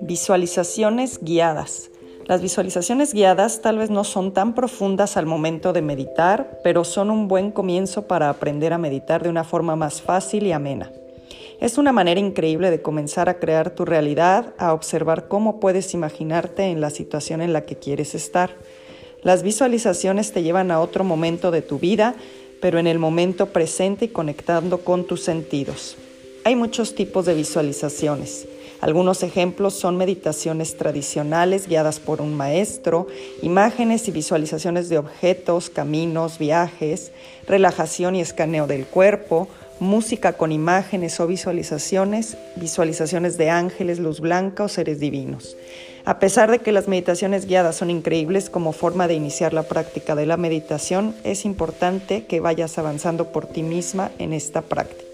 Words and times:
Visualizaciones 0.00 1.18
guiadas. 1.22 1.90
Las 2.26 2.42
visualizaciones 2.42 3.14
guiadas 3.14 3.62
tal 3.62 3.78
vez 3.78 3.90
no 3.90 4.04
son 4.04 4.32
tan 4.32 4.54
profundas 4.54 5.16
al 5.16 5.26
momento 5.26 5.72
de 5.72 5.82
meditar, 5.82 6.60
pero 6.62 6.84
son 6.84 7.10
un 7.10 7.28
buen 7.28 7.50
comienzo 7.50 8.02
para 8.02 8.28
aprender 8.28 8.72
a 8.72 8.78
meditar 8.78 9.22
de 9.22 9.28
una 9.28 9.44
forma 9.44 9.76
más 9.76 10.02
fácil 10.02 10.46
y 10.46 10.52
amena. 10.52 10.92
Es 11.60 11.78
una 11.78 11.92
manera 11.92 12.20
increíble 12.20 12.70
de 12.70 12.82
comenzar 12.82 13.28
a 13.28 13.38
crear 13.38 13.70
tu 13.70 13.84
realidad, 13.84 14.54
a 14.58 14.72
observar 14.72 15.28
cómo 15.28 15.60
puedes 15.60 15.94
imaginarte 15.94 16.64
en 16.64 16.80
la 16.80 16.90
situación 16.90 17.40
en 17.40 17.52
la 17.52 17.62
que 17.62 17.76
quieres 17.76 18.14
estar. 18.14 18.50
Las 19.22 19.44
visualizaciones 19.44 20.32
te 20.32 20.42
llevan 20.42 20.72
a 20.72 20.80
otro 20.80 21.04
momento 21.04 21.52
de 21.52 21.62
tu 21.62 21.78
vida, 21.78 22.16
pero 22.62 22.78
en 22.78 22.86
el 22.86 23.00
momento 23.00 23.46
presente 23.46 24.04
y 24.04 24.08
conectando 24.08 24.78
con 24.78 25.04
tus 25.04 25.24
sentidos. 25.24 25.96
Hay 26.44 26.54
muchos 26.54 26.94
tipos 26.94 27.26
de 27.26 27.34
visualizaciones. 27.34 28.46
Algunos 28.80 29.24
ejemplos 29.24 29.74
son 29.74 29.96
meditaciones 29.96 30.76
tradicionales 30.76 31.66
guiadas 31.66 31.98
por 31.98 32.20
un 32.20 32.34
maestro, 32.36 33.08
imágenes 33.42 34.06
y 34.06 34.12
visualizaciones 34.12 34.88
de 34.88 34.98
objetos, 34.98 35.70
caminos, 35.70 36.38
viajes, 36.38 37.10
relajación 37.48 38.14
y 38.14 38.20
escaneo 38.20 38.68
del 38.68 38.86
cuerpo, 38.86 39.48
música 39.82 40.32
con 40.34 40.52
imágenes 40.52 41.20
o 41.20 41.26
visualizaciones, 41.26 42.36
visualizaciones 42.56 43.36
de 43.36 43.50
ángeles, 43.50 43.98
luz 43.98 44.20
blanca 44.20 44.64
o 44.64 44.68
seres 44.68 45.00
divinos. 45.00 45.56
A 46.04 46.18
pesar 46.18 46.50
de 46.50 46.58
que 46.58 46.72
las 46.72 46.88
meditaciones 46.88 47.46
guiadas 47.46 47.76
son 47.76 47.90
increíbles 47.90 48.48
como 48.48 48.72
forma 48.72 49.06
de 49.06 49.14
iniciar 49.14 49.52
la 49.52 49.64
práctica 49.64 50.14
de 50.14 50.26
la 50.26 50.36
meditación, 50.36 51.14
es 51.22 51.44
importante 51.44 52.24
que 52.24 52.40
vayas 52.40 52.78
avanzando 52.78 53.30
por 53.30 53.46
ti 53.46 53.62
misma 53.62 54.10
en 54.18 54.32
esta 54.32 54.62
práctica. 54.62 55.11